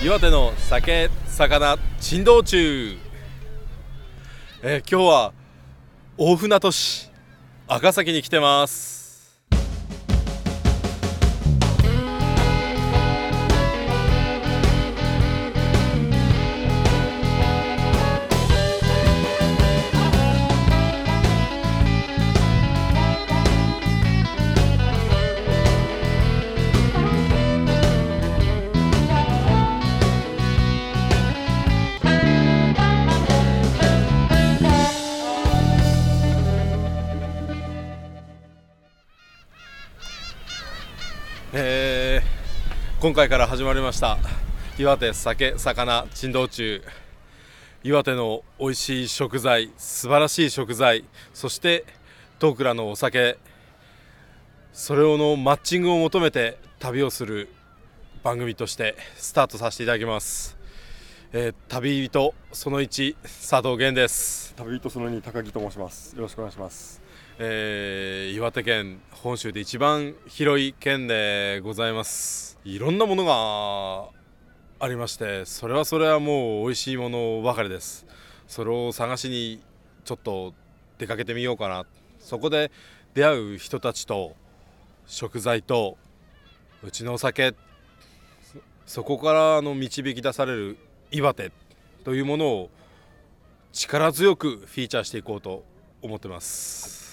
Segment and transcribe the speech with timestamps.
[0.00, 2.96] 岩手の酒魚珍道中、
[4.62, 5.32] えー今日は
[6.16, 7.10] 大船渡市
[7.66, 8.97] 赤崎に来てます。
[41.80, 44.18] えー今回から始まりました。
[44.80, 46.82] 岩手酒魚珍道中
[47.84, 51.84] 岩手の美味しい食材素晴らしい食材そして
[52.40, 53.38] 東倉のお酒
[54.72, 57.48] それをのマッチングを求めて旅をする
[58.24, 60.56] 番組としてスタートさせていただきます、
[61.32, 64.52] えー旅人その1佐藤源です。
[64.56, 66.16] 旅人その2高木と申します。
[66.16, 67.07] よろしくお願いします。
[67.40, 72.58] えー岩手県本州で一番広い県でございます。
[72.64, 78.06] いろんなものがありましてそれはそれはもう美味しいものばかりです。
[78.48, 79.62] それを探しに
[80.04, 80.52] ちょっと
[80.98, 81.86] 出かけてみようかな。
[82.18, 82.72] そこで
[83.14, 84.34] 出会う人たちと
[85.06, 85.96] 食材と
[86.82, 87.54] うちのお酒
[88.84, 90.76] そこからの導き出される
[91.12, 91.52] 岩手
[92.02, 92.70] というものを
[93.72, 95.62] 力強くフィーチャーしていこうと
[96.02, 97.07] 思ってます。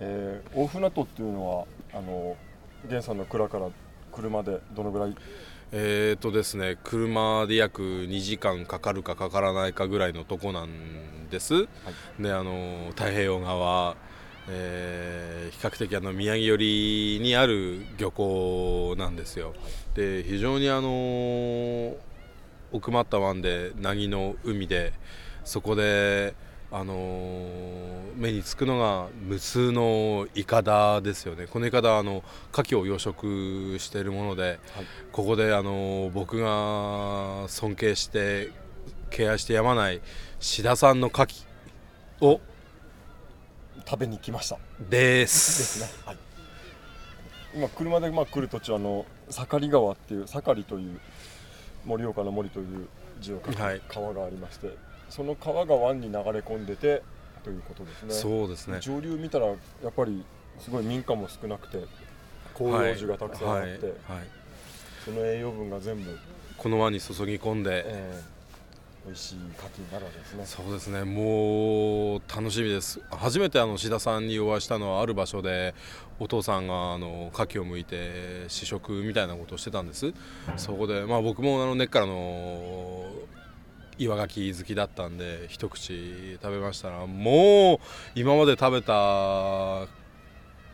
[0.00, 2.36] えー、大船渡っていうのはあの
[2.84, 3.68] 源さんの蔵から
[4.12, 5.16] 車でどのぐらい？
[5.72, 11.68] えーとですね車で約2時間かかるかかからないかぐらいのとこなんです、
[12.18, 13.96] であの太平洋側、
[14.48, 19.54] えー比較的あの宮城寄りにある漁港なんですよ。
[19.94, 21.96] で非常にあの
[22.70, 24.92] 奥まった湾で凪の海で
[25.44, 26.34] そこで
[26.70, 27.48] あの
[28.16, 31.46] 目につくのが無数のイカダですよね。
[31.46, 34.58] このイカダはあの牡蠣を養殖しているもので、はい。
[35.10, 38.50] ここであの僕が尊敬して
[39.10, 40.02] 敬愛してやまない
[40.40, 41.46] 志田さんの牡蠣
[42.20, 42.40] を
[43.86, 44.58] 食べに来ました。
[44.90, 45.80] でです。
[45.80, 46.16] ねはい。
[47.54, 51.00] 今車でまあ来る途中あの盛り川っていう盛りという
[51.86, 52.88] 盛岡の森という
[53.20, 53.80] 字を書くはい。
[53.88, 54.76] 川がありまして、
[55.10, 57.02] その川が湾に流れ込んでて
[57.44, 58.14] ということですね。
[58.14, 58.78] そうですね。
[58.80, 59.54] 上流見たらや
[59.88, 60.24] っぱり
[60.58, 61.84] すごい民家も少なくて
[62.56, 63.82] 広葉樹がたくさんあって、はいはい。
[64.18, 64.38] はい
[65.08, 66.18] その栄養分が全部、
[66.58, 70.44] この輪に注ぎ込んで、えー、美味しい牡蠣になるわけですね。
[70.44, 71.04] そうですね。
[71.04, 73.00] もう楽しみです。
[73.10, 75.74] 初めてあの志田さんにお会いしたのはある場所で
[76.18, 80.12] お父さんがあの牡蠣を剥いて試食みたいなことをしてたんです。
[80.58, 82.12] そこで、まあ、僕もあの根っからの
[83.98, 87.78] 岩牡蠣好きだったんで一口食べましたらもう
[88.14, 89.86] 今まで食べた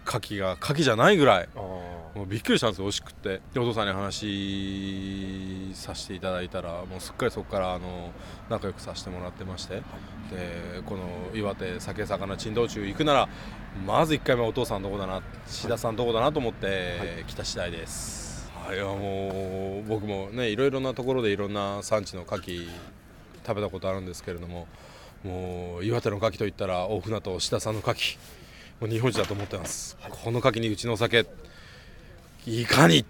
[0.06, 3.40] 牡蠣が牡蠣じゃないぐらいもうびっくりしたんですよ美味しくって。
[3.52, 8.12] でお父さんに話させていただいたらもうすっかりそこからあの
[8.48, 9.82] 仲良くさせてもらってまして。
[10.30, 11.02] でこの
[11.34, 13.28] 岩手酒魚珍道中行くなら
[13.86, 22.68] まず1回目はお父さんどこだな志田さんどこだなと思って来た次第です、はい、いやもう僕もねいろいろなところでいろんな産地の牡蠣
[23.46, 24.66] 食べたことあるんですけれども
[25.22, 28.18] もう岩手の牡蠣といったら大船渡志田さんの牡蠣。
[28.80, 31.26] もう日本一だと思ってます、この牡蠣にうちのお酒
[32.46, 33.04] いかにっ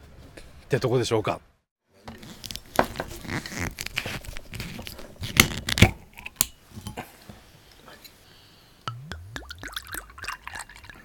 [0.68, 1.40] てとこでしょうか。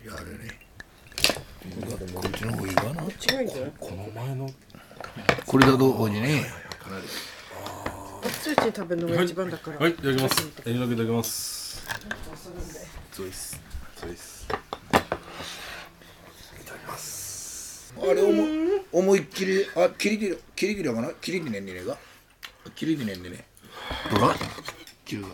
[0.03, 0.59] いやあれね。
[5.45, 6.43] これだと王子ね
[8.59, 9.77] 熱いうちに食べるのが一番だから。
[9.77, 11.81] はいいただきますいただきいただきます
[13.11, 13.61] そうです
[13.95, 14.47] そうです
[18.01, 21.97] あれ思い思いっきりあ切り切り切り切りかな切り切りねんでねえか
[22.75, 23.45] 切り切りねんでね
[24.09, 24.35] ほら
[25.05, 25.29] 切るが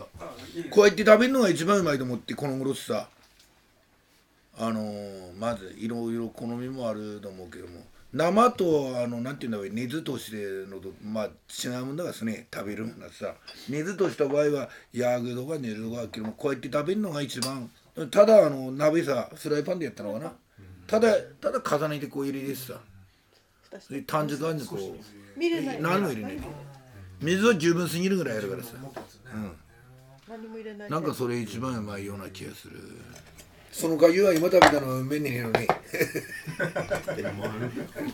[0.72, 3.08] こうやって食べるのが一番うまいと思ってこの頃さ
[4.58, 7.82] あのー、まずいろいろ好みもあると思うけども
[8.16, 10.38] 生とあのなんていうんだろう熱として
[10.72, 13.36] のとまあ違うもんだからですね食べるもんがさ
[13.70, 17.70] 熱とした場合はヤーグとか熱とかけどもこうやって食べるのが一番
[18.10, 20.32] ただあの鍋さフライパンでやったのかな。
[20.88, 22.80] ただただ重ねてこう入れてさ
[23.90, 24.80] で短時間にこう。
[25.82, 26.40] 何も入れない
[27.22, 28.70] 水は十分すぎるぐらいやるからさ、
[30.30, 30.90] 何も入れない。
[30.90, 32.80] なんかそれ一番うまいような気がする
[33.78, 35.68] その粥は今食べたのはめんねえのに。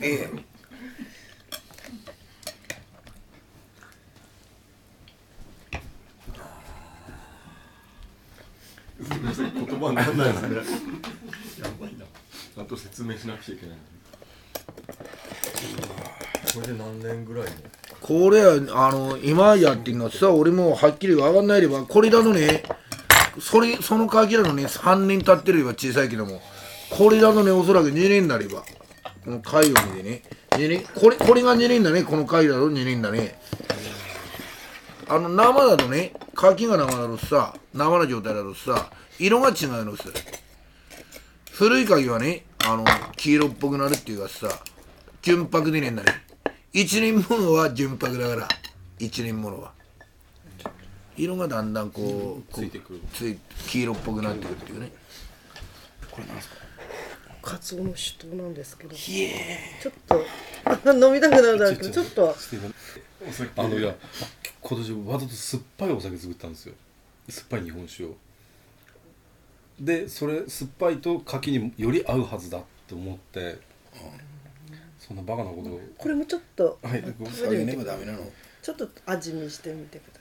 [0.02, 0.30] ええ。
[8.98, 10.56] 言葉にならないですね
[11.60, 11.96] やばい
[12.58, 13.78] あと説明しなくちゃいけない
[16.54, 17.46] これで何年ぐら。
[17.46, 17.48] い
[18.02, 22.64] これあの今やってんのはさ俺もはっきり分かんないればこれだのね
[23.40, 26.42] それその鍵だとね3年経ってれば小さいけども。
[26.90, 28.64] これだとねおそらく2年になれば。
[29.24, 30.24] この貝を見てね。
[30.52, 32.04] 2年これこれが2年だね。
[32.04, 33.40] この貝だと2年だね。
[35.08, 40.10] あの生だとね柿が生だとさ生の状態だとさ色が違うのさ。
[41.54, 42.84] 古い鍵はねあの
[43.16, 44.48] 黄色っぽくなるっていうかさ
[45.22, 46.12] 純白でねえんだね
[46.74, 48.48] 一年ものは純白だから。
[49.00, 49.72] 一年ものは。
[51.24, 53.02] 色がだんだんこうついてくる。
[53.14, 53.38] つい
[53.68, 54.92] 黄色っぽくなってくるっていうね。
[57.44, 58.96] カツオの酒盗なんですけど。
[58.96, 60.24] ちょっと
[60.94, 62.36] 飲みたくなるんだけどちょっと
[63.56, 63.96] あのいや
[64.62, 66.74] 今年わざと酸っぱいお酒作ったんですよ。
[67.30, 68.16] 酸っぱい日本酒を。
[69.80, 73.60] でそれ酸っぱいと柿により合うはずだって思って。
[75.00, 75.70] そんなバカなこと。
[75.70, 78.20] をこれもちょっとはいあげねばダメなの。
[78.62, 80.21] ちょっと味見してみてください。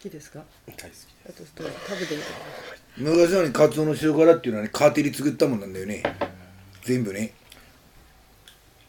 [0.00, 0.44] きですか？
[0.66, 0.88] 大好き
[1.28, 1.62] あと食
[2.00, 2.26] べてみて
[2.96, 6.02] 昔はねカツオの塩辛っていうのはねカーテリ作ったもんなんだよね。
[6.82, 7.32] 全部ね。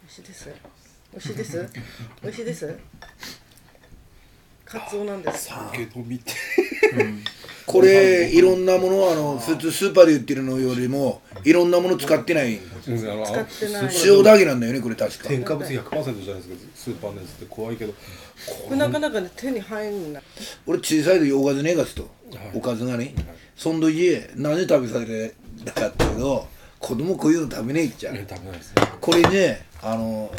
[0.02, 0.48] 美味しいです。
[1.12, 1.68] 美味しいです？
[2.22, 2.78] 美味しいです？
[4.64, 5.44] カツオなんです。
[5.46, 6.32] 酒飲みって
[7.66, 12.60] これいろんなものあの普通スーパーで売ってるのよりもいろんなもの使ってない。
[12.82, 13.90] 使ってない。
[14.04, 15.28] 塩だけなんだよねこれ確か。
[15.28, 17.92] 添加物100%じゃないですかスーパーのやつって怖いけど。
[17.92, 20.22] これなかなかね手に入んない。
[20.66, 22.08] 俺小さい時おかずねえがすと、
[22.54, 23.14] おかずがね、
[23.56, 25.34] そん時何で食べさせて
[25.64, 26.46] なかったけど
[26.78, 28.16] 子供こういうの食べねえっちゃう。
[28.16, 28.82] え食べないですね。
[29.00, 30.30] これねあの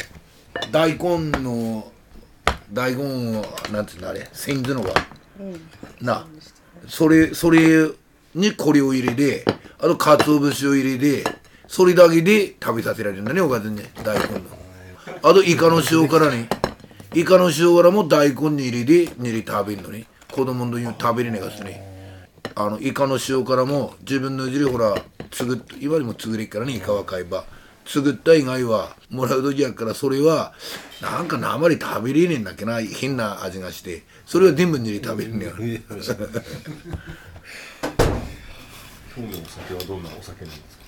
[0.70, 1.90] 大根の
[2.72, 4.94] 大根をなんつうんだあれ千頭のは、
[6.00, 6.26] な
[6.88, 7.88] それそれ
[8.34, 9.44] にこれを入れて
[9.78, 11.24] あと鰹節を入れて
[11.68, 14.40] それだけで食べさせられるんだねおかずにね大根の。
[15.22, 16.48] あとイカの塩辛ね。
[17.14, 20.06] イカの塩辛も大根に入れて煮れて食べるのね。
[20.30, 22.28] 子供の食べれねえがすね。
[22.54, 24.94] あのイカの塩辛も自分のうちでほら
[25.30, 27.44] つぐ今でもつぐれっからねイカは買えば。
[27.84, 30.54] つぐった以外はもらう時やからそれは
[31.00, 34.02] なんか生で食べれねえんだっけな変な味がして。
[34.26, 35.78] それは全部煮れて食べるんだよ今日
[39.32, 40.84] のお酒はどんなお酒なんですか？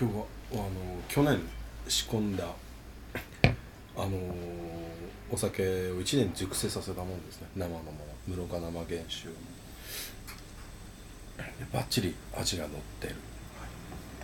[0.00, 0.24] 今日は
[0.54, 0.66] あの
[1.08, 1.40] 去年
[1.86, 2.44] 仕込んだ
[3.96, 4.10] あの
[5.30, 7.46] お酒を1年熟成させたものですね。
[7.56, 7.92] 生のもの。
[8.26, 9.34] 室賀生原酒で
[11.72, 13.14] バッチリ味が乗ってる、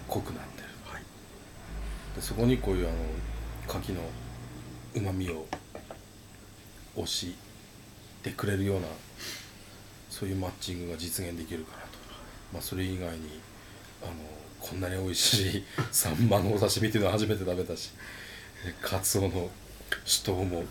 [0.09, 0.69] 濃くなってる、
[2.17, 2.97] でそこにこういうあの
[3.81, 4.03] 牡蠣の
[4.97, 5.47] うまみを
[6.97, 7.35] 押し
[8.25, 8.87] てくれるような
[10.11, 11.89] そういうマッチングが実現できるかなと、
[12.53, 13.41] まあ、それ以外に
[14.03, 14.13] あの
[14.61, 17.91] こんなに美味しいサンマのお刺身っていうのは初めて食べたし
[18.65, 19.51] でカツオの
[20.05, 20.65] 酒盗ももう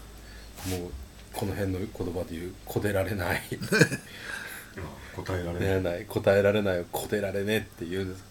[1.34, 3.42] この辺の言葉で言うこでられない。
[5.16, 6.06] 答えられねない。
[6.06, 8.24] 答えられないこでられねえって言うんです。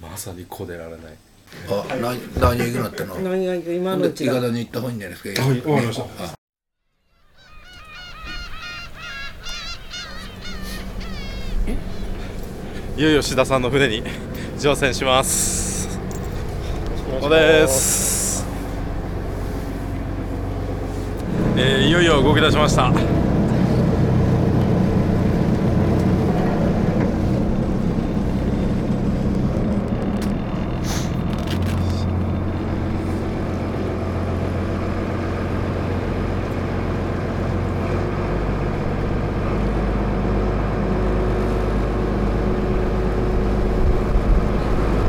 [0.00, 1.00] まさにこでられない。
[1.68, 3.14] あ何何行くなったの？
[3.16, 5.42] 何が今のうち伊が方に行った方がいいんじゃないですか？
[5.48, 6.45] はいわかりました
[12.96, 14.02] いよいよ志田さんの船に
[14.58, 15.98] 乗船します。
[17.20, 18.44] ここです。
[21.58, 22.90] えーいよいよ動き出しました。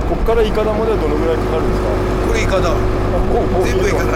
[0.08, 1.92] こっからイカダまではどのぐらいかかるんですか？
[2.28, 2.72] これイカだ
[3.64, 4.16] 全部イカだ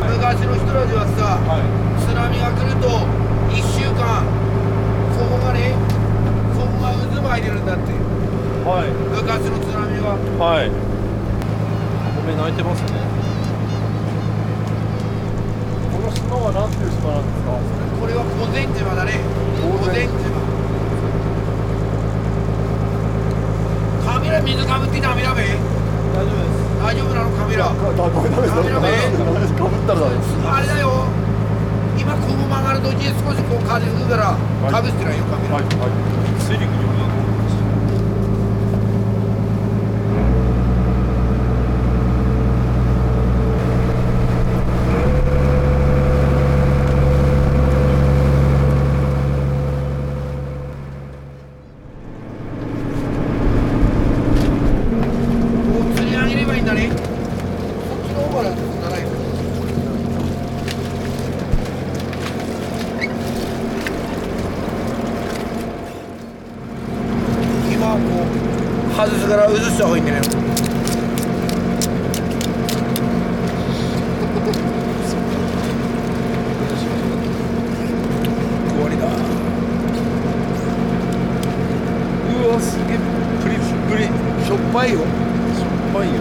[0.00, 1.40] 昔の人たちはさ、
[1.96, 2.88] 津波が来ると
[3.56, 4.20] 1週間
[5.16, 5.72] そこがね
[6.52, 7.88] そこが渦巻いてるんだって。
[8.68, 8.92] はい。
[9.16, 10.20] 昔の津波は。
[10.36, 10.68] はい。
[10.68, 13.00] 米泣いてますね。
[15.88, 17.56] この島は何ていう島なんですか？
[17.96, 19.24] これは御前島だね。
[19.64, 20.12] 御前島
[24.30, 25.48] カメラ水かぶってダメだべ大
[26.22, 26.78] 丈夫です。
[26.78, 27.30] 大丈夫なの？
[27.36, 27.66] カメラ。
[27.66, 27.82] あご
[28.22, 28.30] めん？
[28.30, 28.86] なさいダメだべか
[29.66, 30.10] ぶったらあ
[30.60, 30.86] れだよ
[31.98, 35.90] 今ここ曲がるとき少しこう風吹くからいかぶってないよカメラ、はいはい
[36.38, 37.00] 水陸両用
[68.96, 70.34] 外すから移した方がいいんだよ終
[78.82, 79.06] わりだ
[82.26, 82.98] うわすげえ
[83.42, 83.56] プリ
[83.88, 84.04] プリ
[84.44, 84.98] しょっぱいよ。
[84.98, 85.06] しょっ
[85.94, 86.14] ぱいよ。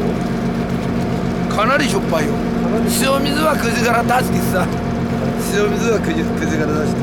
[1.49, 2.33] かなりしょっぱいよ。
[3.01, 4.65] 塩水はくじから出してさ。
[5.53, 7.01] 塩水はくじくじから出して。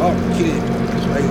[0.00, 0.50] あ綺麗。
[1.08, 1.30] はいよ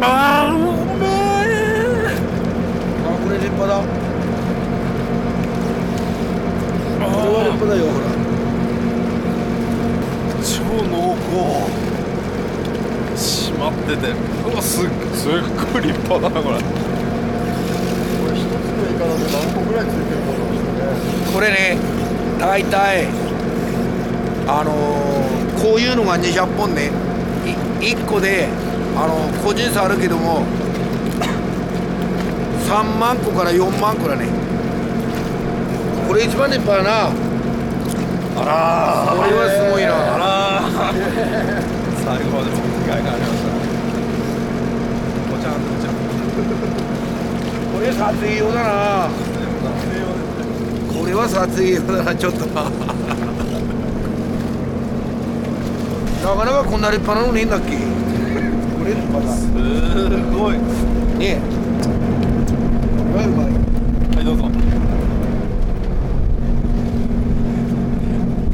[0.00, 0.58] あーう
[0.98, 1.10] めえ
[3.04, 3.80] あこれ立派だこ
[7.00, 8.04] れは立派だよほら
[10.42, 10.46] 超
[10.88, 11.28] 濃厚
[13.16, 14.08] 締まってて。
[14.10, 15.32] うわすっすっ
[15.72, 16.56] ごい立派だなこれ。
[16.56, 16.62] こ
[18.30, 20.72] れ一つのイカだと何個ぐらいついてるかなんですよ
[21.26, 21.32] ね。
[21.32, 21.78] これね
[22.38, 23.06] 大体
[24.46, 26.90] あのーこういうのが200本ね。
[27.80, 28.46] い1個で
[28.96, 30.44] あの個人差あるけども
[32.68, 34.26] 3万個から4万個だね。
[36.06, 37.10] これ一番立派やな。
[38.38, 39.94] あらこれはすごいな。
[39.96, 40.62] あら
[42.04, 43.48] 最後まで僕機会がありました
[45.34, 45.92] おちゃんおちゃん
[46.46, 49.08] これ撮影用だな。
[50.92, 52.46] これは撮影用だなちょっと。
[52.46, 52.62] な
[56.24, 57.66] なかなかこんな立派なのねえんだっけ。
[57.66, 57.74] こ
[58.84, 59.32] れ立派だ。
[59.36, 59.46] す
[60.36, 60.54] ごい。
[61.18, 61.40] ねえ。
[62.98, 63.46] うまいうまい。
[64.16, 64.50] はいどうぞ。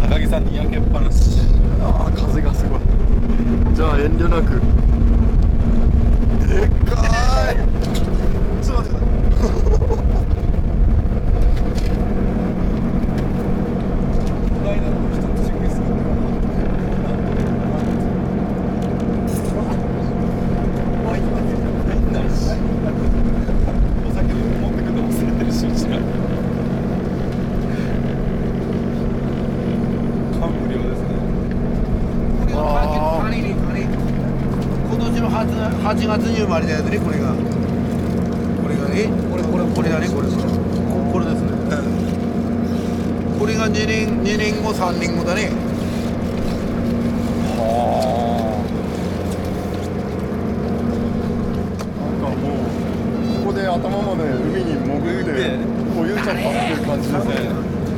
[0.02, 1.40] 高木さんに焼けっぱなし。
[1.80, 2.80] ああ風がすごい。
[3.74, 4.60] じゃあ遠慮なく
[6.52, 7.56] でっかい。
[8.62, 9.02] ちょっと待って
[24.06, 25.96] お酒持ってくるの忘れてるしうちら
[30.38, 31.06] 感無量ですね
[32.40, 32.58] これが
[33.22, 35.46] カニにカニ今年の 8,
[35.82, 37.32] 8月に生まれたやつねこれが。
[37.32, 41.48] これがねこれこれこれだねこれこれですね、
[43.38, 45.50] これが2年2年後3年後だね。
[45.50, 45.52] な
[52.08, 55.30] んかもうここで頭まで海に潜って
[56.00, 56.40] 泳いちゃったって
[56.72, 57.32] いう感じですね。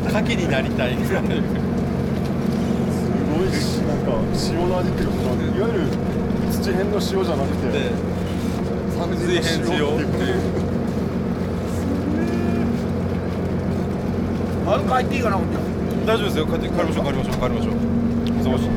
[0.07, 1.31] 牡蠣になりたいぐらいす
[3.31, 4.11] ごいしなんか
[4.51, 5.15] 塩の味っていうか
[5.57, 5.87] いわゆる
[6.51, 7.65] 土辺の塩じゃなくて
[9.11, 10.41] で三水変塩っていう
[14.89, 15.61] 帰っていいかなほんじゃ
[16.07, 18.69] 大丈夫ですよ帰って帰りましょう帰りましょう帰りましょう忙しい忙しい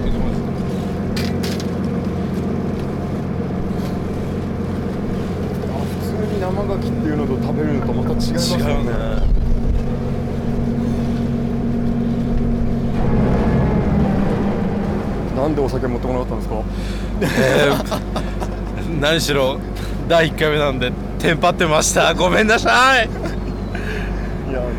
[6.40, 9.28] 生牡蠣っていうのと食べるのとまた違いますよね違うね。
[15.36, 16.64] なんでお酒持ってこなかったんですか？
[17.22, 19.60] えー何しろ
[20.08, 22.14] 第1回目なんでテンパってました。
[22.14, 23.08] ごめんなさい。
[23.08, 24.76] いやあのね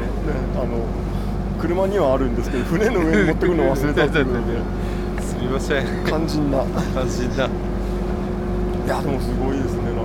[0.54, 4.58] あの車にはあるんですけど船の上に持ってくるの忘れたっていうので
[5.22, 5.86] すみません。
[6.06, 6.64] 肝心な。
[6.94, 9.82] 肝心だいやでもすごいですね。
[9.84, 10.00] なんか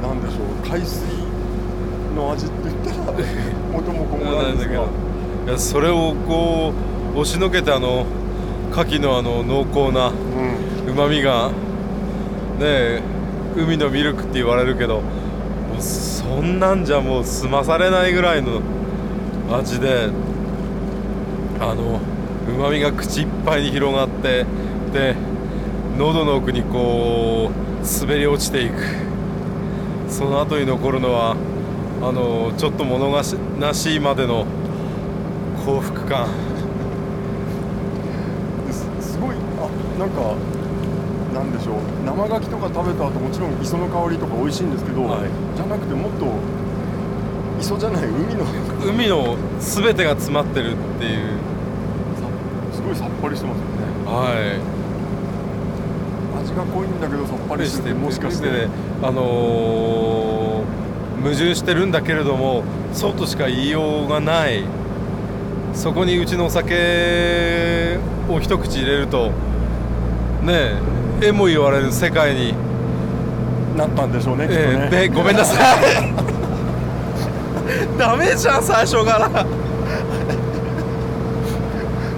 [0.00, 0.68] 本当なんでしょう。
[0.70, 1.02] 海水
[2.14, 3.18] の味って言ったら
[3.72, 4.74] 元も子もなんですが。
[4.74, 4.76] い
[5.50, 6.72] やそれをこ
[7.16, 8.04] う押しのけてあの
[8.70, 10.92] 牡蠣のあの濃厚なうん。
[10.92, 13.02] うまみがねえ
[13.58, 15.02] 海のミルクって言われるけども
[15.78, 18.60] うそんなんじゃもう済まされないぐらいの
[19.50, 20.10] 味で
[21.60, 22.00] あの
[22.48, 24.46] うまみが口いっぱいに広がって
[24.92, 25.14] で
[25.96, 29.08] 喉の奥にこう滑り落ちていく。
[30.08, 31.36] その後に残るのは
[32.02, 34.46] あのちょっと物がしなしいまでの
[35.64, 36.28] 幸福感。
[38.70, 40.34] すすごいあなんか
[41.38, 41.76] なんでしょう。
[42.04, 45.28] 生牡蠣とか食べた後もちろん磯の香りとか美味しいんですけど、はい。
[45.56, 46.26] じゃなくてもっと
[47.60, 48.44] 磯じゃない海の
[48.84, 51.18] 海の全てが詰まってるっていう。
[52.74, 53.70] すごいさっぱりしてますよね。
[54.06, 54.34] は
[56.36, 56.40] い。
[56.42, 58.50] 味が濃いんだけどさっぱりしててもしかして。
[58.50, 60.78] でねあのー
[61.18, 64.62] 矛盾してるんだけれどもそうとしか言いようがない。
[65.74, 69.32] そこにうちのお酒を一口入れると
[70.42, 70.76] ねえ
[71.22, 72.54] えも言われる世界に、
[73.76, 75.78] なったんでしょうねええでごめんなさい。
[77.96, 79.30] ダメじゃん最初から。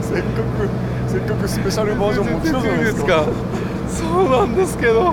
[0.02, 0.68] せっかく
[1.06, 3.24] せっかくスペシャルバージョン持ってたじゃないですか。
[3.88, 5.12] そうなんですけど、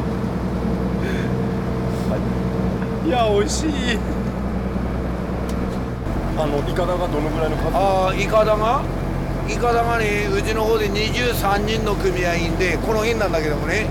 [3.06, 4.00] い、や美味しい。
[6.39, 7.75] あのイカダがどのぐらいの数？
[7.75, 8.82] ああイカダが？
[9.50, 13.88] イカダがねうちの方で23人の組合員でこの辺なんだけどもね。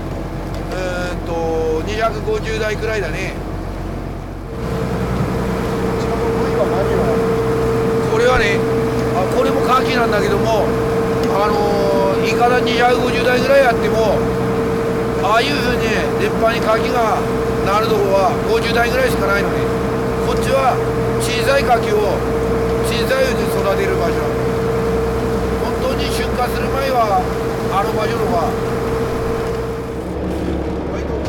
[0.69, 3.33] うんと250台くらいだね。
[8.11, 8.57] これはね
[9.15, 10.65] あこれもカキなんだけども
[11.33, 14.17] あのー、イカダ250台ぐらいあっても
[15.23, 17.17] ああいうふうにね出っ歯にカキが
[17.65, 19.65] なるとこは50台ぐらいしかないのね。
[20.27, 20.77] こっちは
[21.21, 22.13] 小さいカキを
[22.85, 24.36] 小さいうちに育てる場所。
[26.47, 27.19] に出荷する前は
[27.73, 28.47] あの場所のがは。
[30.99, 31.25] いどうも。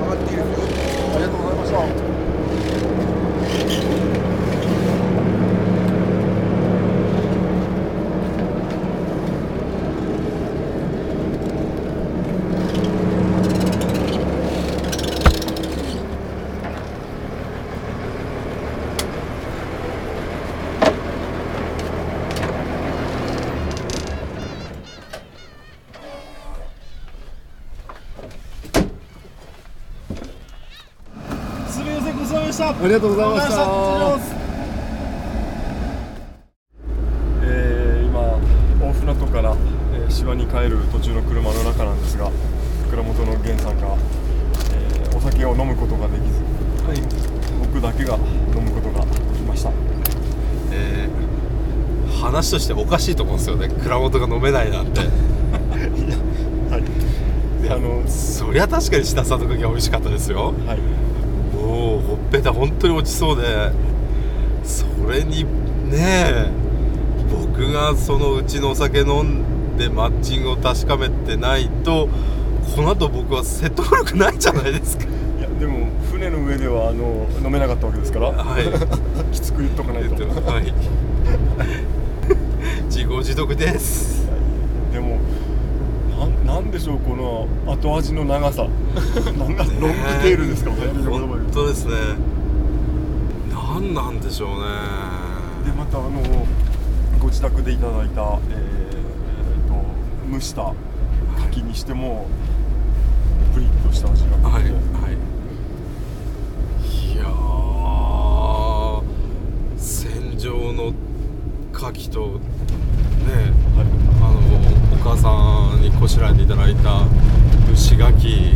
[0.00, 0.46] 上がっていいです。
[0.46, 0.64] よ
[1.14, 2.16] ありがとうございました
[31.76, 33.56] すみませんごちそうさまでしたありがとうございました。
[37.42, 39.56] えー、今大船渡から、
[39.94, 42.30] えー、芝に帰る途中の車の中なんですが
[42.90, 43.96] 蔵元の源さんが、
[44.74, 46.40] えーお酒を飲むことができず、
[47.58, 48.14] 僕だけが
[48.54, 49.70] 飲むことができました。
[50.72, 51.26] えー
[52.20, 53.68] 話としておかしいと思うんですよね。
[53.68, 55.00] 蔵元が飲めないなんて。
[56.70, 56.82] はい。
[57.70, 60.54] あのそりゃ確かに志田さんの空気は美味しかったですよ。
[60.66, 60.78] はい
[62.06, 62.52] ほっぺた。
[62.52, 63.72] 本当に落ちそうで。
[64.62, 65.44] それに
[65.90, 66.66] ねえ。
[67.30, 72.08] 僕がそのうちのお酒飲んでマッチングを確かめてないと
[72.74, 75.04] この後僕は説得力ないじゃないですか。
[75.04, 78.64] いやでも船の上ではあの飲めなかったわけですから、はい。
[79.32, 80.14] きつく言っとかないと。
[80.24, 80.72] はい。
[82.86, 84.28] 自業自得です。
[84.92, 85.18] でも
[86.18, 88.66] なんなんでしょうこの後味の長さ。
[89.38, 91.92] なんだロングテールですか、流行りの言葉で本当ですね。
[93.52, 94.56] 何なんでしょうね。
[95.66, 96.10] でまたあの
[97.20, 99.74] ご自宅でいただいた、えーと
[100.32, 100.72] 蒸した
[101.40, 102.26] 柿にしても
[103.54, 104.48] プリッとした味が。
[104.48, 104.72] はいはい。
[107.12, 109.02] いやー
[109.76, 110.92] 戦場の
[111.72, 112.28] 牡蠣とね
[113.76, 113.86] はい
[115.06, 117.04] あのお母さんにこしらえていただいた
[117.68, 118.54] 蒸し牡蠣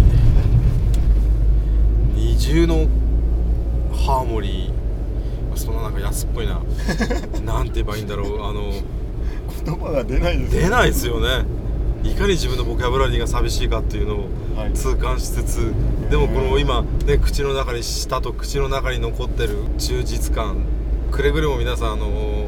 [2.17, 2.89] 二重の
[3.95, 4.81] ハーモニー。
[5.57, 6.61] そんななんか安っぽいな。
[7.45, 8.43] なんて言えばいいんだろう。
[8.43, 8.73] あの
[9.65, 11.45] 言葉が出ないです出ないですよね。
[12.03, 14.73] いかに自分のボキャブラリーが寂しいかっていうのをはい。
[14.73, 15.73] 痛感しつつ、
[16.11, 20.57] でもこの今ね口の中に舌と口の中に残ってる充実感。
[21.13, 22.40] くれぐれも皆さんあの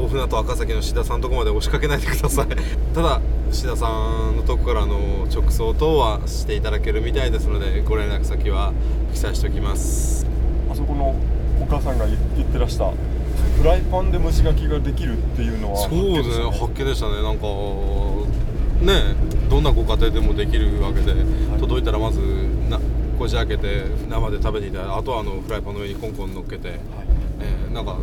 [0.00, 2.46] 大船渡赤崎の志田さんのとこまで押しかけないでください。
[2.94, 3.20] ただ
[3.52, 3.86] 志田さ
[4.32, 8.72] んのとこからの直送等はしていただけるみたいですのでご連絡先は
[9.12, 10.26] 記載しておきます。
[10.72, 11.14] あそこの
[11.60, 12.90] お母さんが言言ってらした
[13.58, 17.22] フライパンで蒸し柿ができるっていうのはそうですね発発見でしたね。
[17.22, 17.46] なんか
[18.80, 19.14] ね
[19.50, 21.12] どんなご家庭でもできるわけで、
[21.58, 22.20] 届いたらまず
[22.70, 22.80] な
[23.18, 26.78] こじ開けて生で食べていただいてあとはあのフライパンの上にコンコン乗っけて、はい。
[27.40, 27.96] えーなんか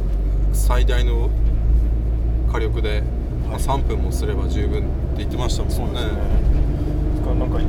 [0.53, 1.29] 最大の
[2.51, 3.03] 火力で、
[3.49, 5.75] まあ、3分もすれば十分って言ってましたもんね。
[5.75, 6.11] そうですね。
[7.17, 7.59] だからなんか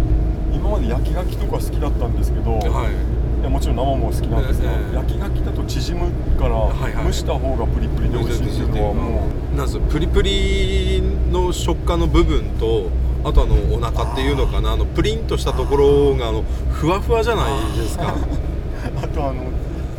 [0.52, 3.18] 今まで焼き柿とか好きだったんですけど、はい。
[3.40, 7.04] いやもちろん生も好きなんですが、ええ焼き柿だと縮むから、はいはい。
[7.06, 12.90] 蒸した方がプリプリで美味しいっていうのはもうなんですよプリプリの食感の部分と
[13.24, 18.14] あとあのお腹っていうのかなあのプリンとしたところがあのふわふわじゃないですか。
[19.02, 19.44] あとあの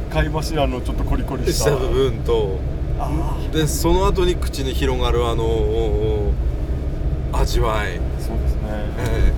[0.09, 2.68] 貝柱のちょっとコリコリししたた部分とあ
[3.51, 6.31] でその後に口に広がるあの
[7.33, 8.61] 味わい、ーそうですね。
[8.99, 9.33] え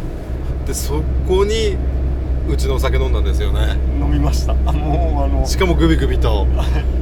[0.63, 0.67] え。
[0.67, 1.78] でそこに
[2.50, 3.78] うちのお酒飲んだんですよね。
[4.00, 4.54] 飲みました。
[4.54, 6.47] あもうあのしかもグビグビと。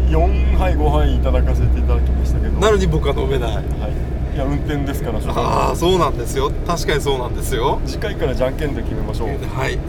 [0.10, 2.60] 4杯5杯いただかせていただきましたけど。
[2.60, 3.56] なのに僕は飲めない。
[3.56, 4.36] はい。
[4.36, 4.38] い。
[4.38, 6.52] や運転ですから所ああ長そうなんですよ。
[6.68, 7.80] 確かにそうなんですよ。
[7.86, 9.28] 次回からじゃんけんで決めましょう。
[9.30, 9.38] はい。
[9.48, 9.80] はい。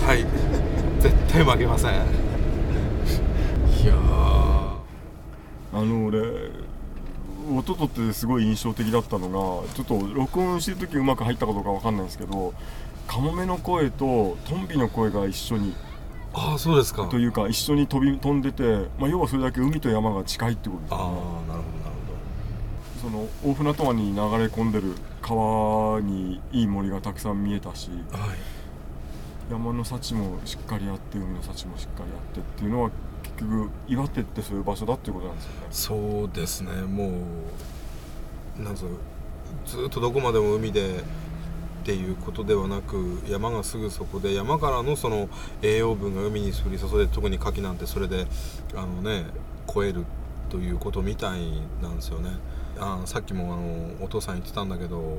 [0.00, 0.24] はい。
[1.00, 1.94] 絶対負けませんい
[3.86, 4.70] やー
[5.72, 6.20] あの俺
[7.50, 12.54] 音とってすごい印象的だったのがちょっと録音してる時うまく入ったかどうかわかんないんですけど
[13.06, 15.74] カモメの声とトンビの声が一緒に
[16.32, 17.08] ああそうですか。
[17.08, 21.16] というか一緒に飛び飛んでて、まあ、要はそれだけ海と山が近いってことですああよね
[21.48, 21.80] なるほ
[23.00, 28.38] その大船渡湾に流れ込んでる川にいい森がたくさん見えたしどはい。
[29.50, 32.96] 山の幸もしっかりあって海の幸もしっかりあってっていうのは結
[33.40, 35.66] 局岩手ってそういう場所だっていうことなんですよね。
[35.70, 36.72] そうですね。
[36.82, 37.12] も
[38.58, 38.86] うなんぞ
[39.66, 41.02] ずっとどこまでも海でっ
[41.82, 45.28] ていうことではなく山がすぐそこで山からのその
[45.62, 48.26] 栄養分が海に降り注いで特に牡蠣なんてそれで
[48.74, 49.24] あのね
[49.72, 50.04] 超える
[50.50, 51.40] ということみたい
[51.82, 52.30] なんですよね。
[52.78, 55.18] あさっきもあのお父さん言ってたんだけど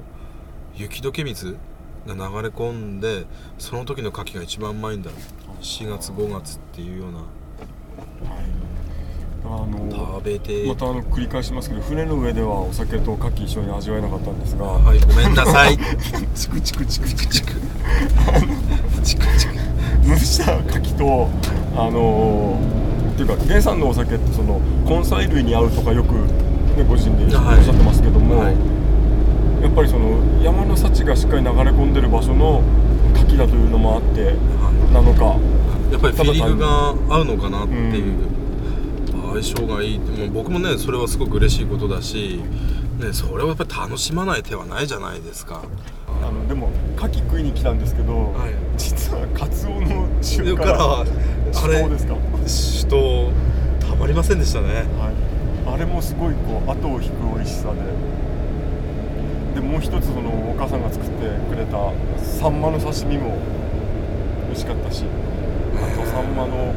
[0.76, 1.58] 雪解け水
[2.06, 3.26] が流れ込んで
[3.58, 5.12] その時の牡蠣が一番うまいんだ
[5.62, 7.20] 4月5月っていうような
[9.46, 10.66] あの食べて。
[10.68, 15.78] またあの繰り返しますけど船の上ではお酒と牡蠣一緒に味わえなかったんですが、はいごめんなさい。
[16.36, 17.52] チクチクチクチクチク。
[19.04, 19.54] チクチク
[20.06, 21.30] 蒸した牡蠣と
[21.76, 28.82] あのー、っていうか源さんのお酒ってその根菜類に合うとかよく、ね、ご自身でおっはいしゃってますけども、はい。
[29.62, 32.62] やっぱりその山の幸がしっかり流れ込んでる場所の
[33.14, 34.34] 牡蠣だというのもあって
[34.92, 35.38] なのか
[35.92, 38.14] やっぱりフィーリングが合うのかなっていう、
[39.30, 42.42] 相性がいいもう僕もねそれはすごく嬉しいことだし、
[43.00, 45.62] ね、それをやっぱり楽しまない手はないじゃないですか。
[46.08, 48.54] あのでも牡蠣食いに来たんですけど、はい。
[48.78, 51.12] 実はカツオの塩からあれ
[51.54, 52.16] そうですか？
[52.86, 53.32] 首都
[53.88, 54.68] たまりませんでしたね。
[54.98, 55.12] は
[55.72, 57.82] い、あれもすごいこう後を引く美味しさで。
[59.56, 61.14] でもう一つそのお母さんが作って
[61.50, 63.38] くれたサンマの刺身も
[64.48, 65.04] 美味しかったし
[65.76, 66.74] あとサンマの、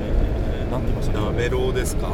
[0.00, 1.26] えー、なんて言いましたっけ？
[1.26, 2.10] なめろうですか、え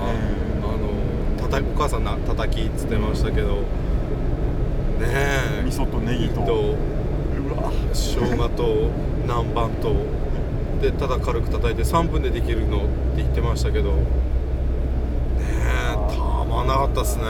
[0.63, 3.63] あのたたお母さんなたたきっつってましたけどね
[5.03, 5.63] え。
[5.67, 6.43] 味噌とネギと。
[6.43, 7.73] とうわ。
[7.93, 8.91] 生姜と
[9.23, 9.95] 南蛮と。
[10.81, 12.87] でただ軽く叩いて3分でできるのって
[13.19, 14.03] 言ってましたけどね
[15.39, 17.25] えたまんなかったっすね。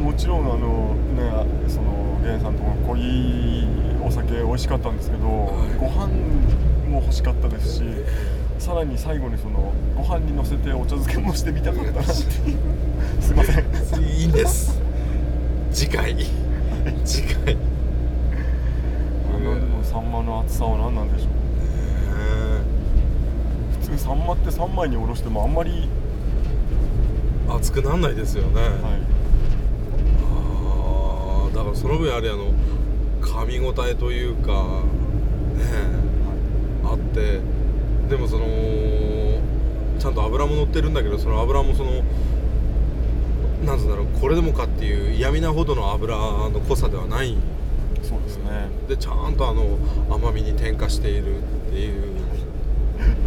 [0.00, 3.66] もちろんあのねその源さんとこの濃い
[4.00, 6.06] お酒美味しかったんですけど、ご飯
[6.88, 7.82] も欲しかったですし
[8.64, 12.24] さらに最後にそのご飯にのせてお茶漬けもしてみたかったなってす
[13.30, 13.64] いません。
[14.02, 14.80] いいんです。
[15.70, 15.94] 次。
[15.94, 16.16] 回
[17.04, 17.34] 次。
[17.34, 17.60] 回ね
[19.28, 21.28] あのでもサンマの厚さは何なんでしょう。
[23.82, 25.90] 普通サンマって3枚におろしてもあんまり、
[27.50, 28.70] え熱くなんないですよね、はい、
[30.22, 32.46] あーだからその分あれあの
[33.20, 34.52] 噛み応えというか
[35.54, 37.40] ねえあって
[38.08, 38.46] でもその
[39.98, 42.02] ちゃんと油も乗ってるんだけどその油もその
[43.64, 47.36] なんつうんだろうこれでもかっていう嫌味なほどの油の濃さではない。
[48.02, 48.68] そうですね。
[48.88, 49.78] でちゃんとあの
[50.10, 51.40] 甘みに転化しているっ
[51.70, 52.14] ていう。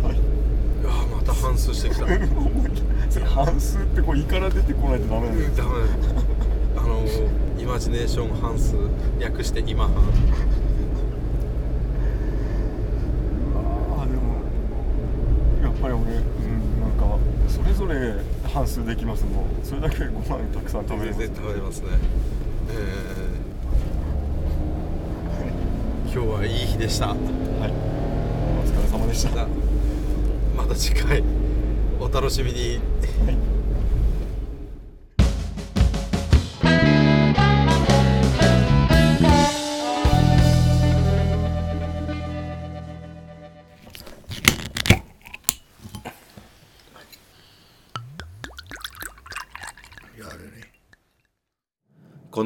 [0.04, 0.18] はい。
[0.84, 2.06] うわまた反数してきた。
[3.10, 5.66] それ半数ってこう胃から出てこないとダメなんですよ
[6.78, 7.04] あの
[7.60, 8.76] イマジネーション半数
[9.20, 9.96] 略して今半
[13.56, 14.36] あーでも
[15.64, 18.16] やっぱり俺、うん、なんかそれぞれ
[18.52, 19.24] 半数できます。
[19.26, 21.20] もんそれだけご飯たくさん食べれます。
[21.20, 21.90] 全然食べれますね。
[22.70, 26.12] えー。
[26.12, 27.10] 今日はいい日でした。
[27.10, 27.18] はい。
[27.18, 27.22] お
[28.66, 29.48] 疲れ様でした、は
[30.56, 31.24] また次回
[32.00, 32.76] お楽しみに。
[32.76, 32.80] い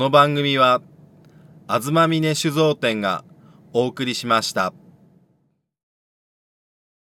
[0.01, 0.81] この番組は
[1.67, 3.23] 東峰酒造店が
[3.71, 4.73] お送りしました。